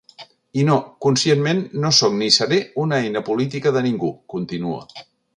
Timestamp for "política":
3.27-3.75